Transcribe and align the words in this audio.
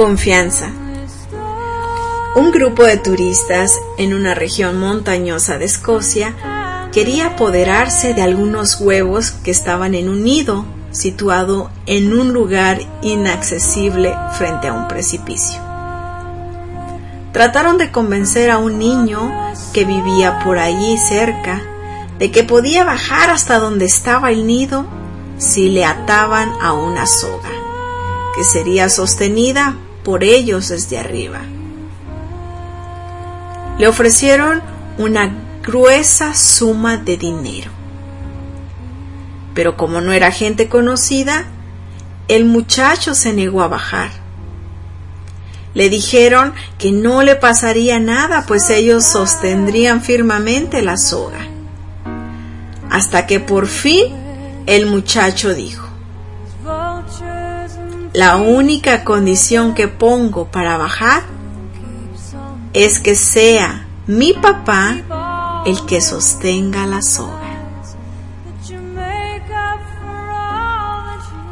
Confianza. 0.00 0.72
Un 2.34 2.52
grupo 2.52 2.84
de 2.84 2.96
turistas 2.96 3.78
en 3.98 4.14
una 4.14 4.34
región 4.34 4.80
montañosa 4.80 5.58
de 5.58 5.66
Escocia 5.66 6.88
quería 6.90 7.26
apoderarse 7.26 8.14
de 8.14 8.22
algunos 8.22 8.80
huevos 8.80 9.30
que 9.30 9.50
estaban 9.50 9.94
en 9.94 10.08
un 10.08 10.24
nido 10.24 10.64
situado 10.90 11.70
en 11.86 12.12
un 12.12 12.32
lugar 12.32 12.80
inaccesible 13.02 14.14
frente 14.32 14.68
a 14.68 14.72
un 14.72 14.88
precipicio. 14.88 15.60
Trataron 17.32 17.78
de 17.78 17.92
convencer 17.92 18.50
a 18.50 18.58
un 18.58 18.78
niño 18.78 19.32
que 19.72 19.84
vivía 19.84 20.40
por 20.40 20.58
allí 20.58 20.98
cerca 20.98 21.62
de 22.18 22.30
que 22.30 22.42
podía 22.42 22.84
bajar 22.84 23.30
hasta 23.30 23.58
donde 23.58 23.86
estaba 23.86 24.30
el 24.30 24.46
nido 24.46 24.84
si 25.38 25.70
le 25.70 25.84
ataban 25.84 26.52
a 26.60 26.72
una 26.72 27.06
soga, 27.06 27.48
que 28.34 28.44
sería 28.44 28.88
sostenida 28.88 29.76
por 30.04 30.24
ellos 30.24 30.68
desde 30.68 30.98
arriba. 30.98 31.40
Le 33.78 33.88
ofrecieron 33.88 34.60
una 34.98 35.32
gruesa 35.62 36.34
suma 36.34 36.98
de 36.98 37.16
dinero. 37.16 37.79
Pero 39.54 39.76
como 39.76 40.00
no 40.00 40.12
era 40.12 40.30
gente 40.30 40.68
conocida, 40.68 41.44
el 42.28 42.44
muchacho 42.44 43.14
se 43.14 43.32
negó 43.32 43.62
a 43.62 43.68
bajar. 43.68 44.10
Le 45.74 45.88
dijeron 45.88 46.52
que 46.78 46.92
no 46.92 47.22
le 47.22 47.36
pasaría 47.36 47.98
nada, 48.00 48.44
pues 48.46 48.70
ellos 48.70 49.04
sostendrían 49.04 50.00
firmemente 50.00 50.82
la 50.82 50.96
soga. 50.96 51.46
Hasta 52.90 53.26
que 53.26 53.40
por 53.40 53.66
fin 53.66 54.06
el 54.66 54.86
muchacho 54.86 55.54
dijo, 55.54 55.86
la 58.12 58.36
única 58.36 59.04
condición 59.04 59.74
que 59.74 59.86
pongo 59.86 60.46
para 60.50 60.76
bajar 60.76 61.22
es 62.72 62.98
que 62.98 63.14
sea 63.14 63.86
mi 64.06 64.32
papá 64.32 65.62
el 65.66 65.84
que 65.86 66.00
sostenga 66.00 66.86
la 66.86 67.02
soga. 67.02 67.49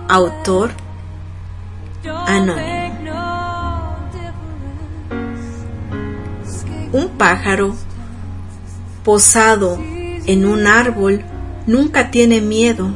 Autor 0.09 0.71
Anónimo. 2.27 2.79
Un 6.93 7.09
pájaro 7.19 7.75
posado 9.05 9.79
en 9.79 10.47
un 10.47 10.67
árbol 10.67 11.23
nunca 11.67 12.11
tiene 12.11 12.41
miedo 12.41 12.91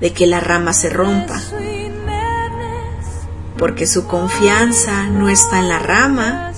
de 0.00 0.12
que 0.14 0.26
la 0.26 0.40
rama 0.40 0.72
se 0.72 0.88
rompa, 0.88 1.40
porque 3.58 3.86
su 3.86 4.06
confianza 4.06 5.06
no 5.08 5.28
está 5.28 5.58
en 5.58 5.68
la 5.68 5.78
rama, 5.78 6.52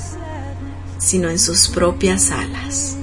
sino 0.99 1.29
en 1.29 1.41
sus 1.41 1.69
propias 1.69 2.31
alas. 2.31 2.97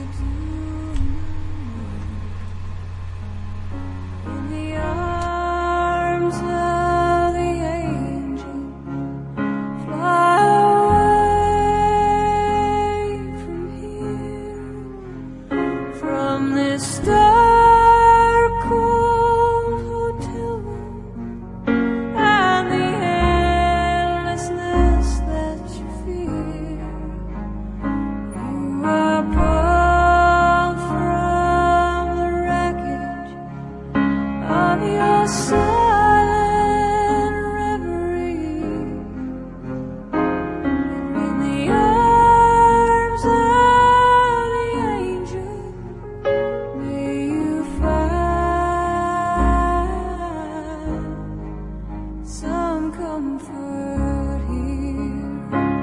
From 16.43 16.55
this 16.55 16.99
dark, 16.99 17.32